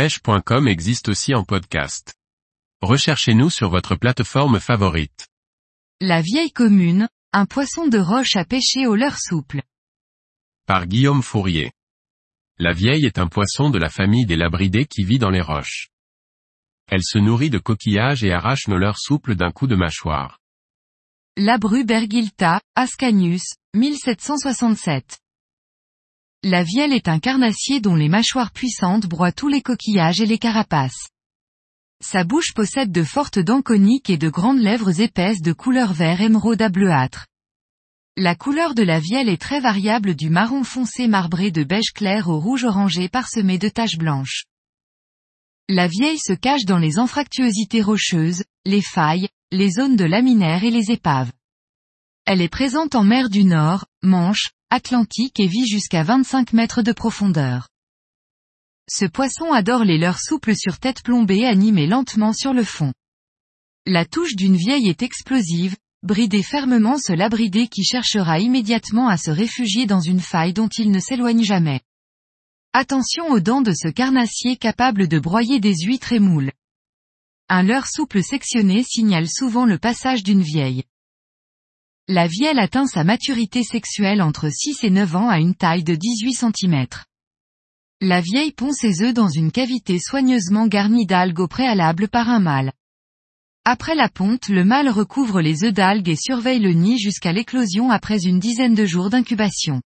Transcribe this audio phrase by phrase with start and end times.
[0.00, 2.14] pêche.com existe aussi en podcast.
[2.80, 5.28] Recherchez-nous sur votre plateforme favorite.
[6.00, 9.60] La vieille commune, un poisson de roche à pêcher au leurre souple.
[10.64, 11.72] Par Guillaume Fourier.
[12.56, 15.90] La vieille est un poisson de la famille des labridés qui vit dans les roches.
[16.86, 20.38] Elle se nourrit de coquillages et arrache nos leurres souples d'un coup de mâchoire.
[21.36, 23.44] Labru bergilta, Ascanius,
[23.74, 25.18] 1767.
[26.42, 30.38] La vielle est un carnassier dont les mâchoires puissantes broient tous les coquillages et les
[30.38, 31.08] carapaces.
[32.02, 36.22] Sa bouche possède de fortes dents coniques et de grandes lèvres épaisses de couleur vert
[36.22, 37.26] émeraude à bleuâtre.
[38.16, 42.30] La couleur de la vielle est très variable du marron foncé marbré de beige clair
[42.30, 44.46] au rouge orangé parsemé de taches blanches.
[45.68, 50.70] La vieille se cache dans les anfractuosités rocheuses, les failles, les zones de laminaires et
[50.70, 51.32] les épaves.
[52.24, 56.92] Elle est présente en mer du Nord, Manche, Atlantique et vit jusqu'à 25 mètres de
[56.92, 57.68] profondeur.
[58.88, 62.92] Ce poisson adore les leurres souples sur tête plombée animées lentement sur le fond.
[63.84, 69.32] La touche d'une vieille est explosive, bridée fermement ce labridé qui cherchera immédiatement à se
[69.32, 71.80] réfugier dans une faille dont il ne s'éloigne jamais.
[72.72, 76.52] Attention aux dents de ce carnassier capable de broyer des huîtres et moules.
[77.48, 80.84] Un leurre souple sectionné signale souvent le passage d'une vieille.
[82.12, 85.94] La vielle atteint sa maturité sexuelle entre 6 et 9 ans à une taille de
[85.94, 86.86] 18 cm.
[88.00, 92.40] La vieille pond ses œufs dans une cavité soigneusement garnie d'algues au préalable par un
[92.40, 92.72] mâle.
[93.64, 97.92] Après la ponte, le mâle recouvre les œufs d'algues et surveille le nid jusqu'à l'éclosion
[97.92, 99.80] après une dizaine de jours d'incubation.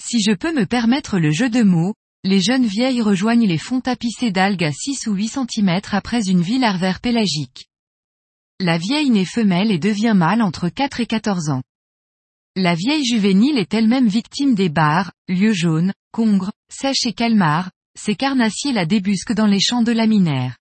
[0.00, 3.80] Si je peux me permettre le jeu de mots, les jeunes vieilles rejoignent les fonds
[3.80, 7.66] tapissés d'algues à 6 ou 8 cm après une vie larvaire pélagique.
[8.60, 11.62] La vieille naît femelle et devient mâle entre 4 et 14 ans.
[12.54, 18.14] La vieille juvénile est elle-même victime des barres, lieux jaunes, congres, sèches et calmars, ces
[18.14, 20.56] carnassiers la débusquent dans les champs de laminaires.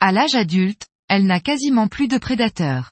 [0.00, 2.90] À l'âge adulte, elle n'a quasiment plus de prédateurs.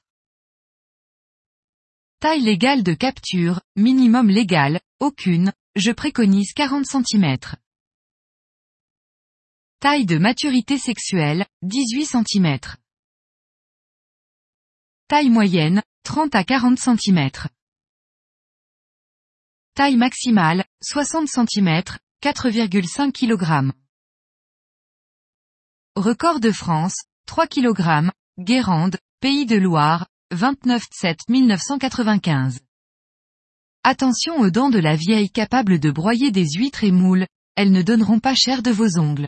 [2.19, 7.37] Taille légale de capture, minimum légal, aucune, je préconise 40 cm.
[9.79, 12.59] Taille de maturité sexuelle, 18 cm.
[15.09, 17.29] Taille moyenne, 30 à 40 cm.
[19.75, 21.83] Taille maximale, 60 cm,
[22.23, 23.73] 4,5 kg.
[25.97, 26.95] Record de France,
[27.27, 32.59] 3 kg, Guérande, Pays de Loire, 29-7-1995.
[33.83, 37.81] Attention aux dents de la vieille capable de broyer des huîtres et moules, elles ne
[37.81, 39.27] donneront pas cher de vos ongles.